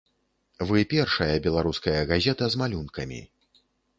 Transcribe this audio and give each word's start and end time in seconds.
Вы 0.69 0.79
першая 0.93 1.35
беларуская 1.45 1.99
газета 2.11 2.43
з 2.53 2.61
малюнкамі. 2.65 3.21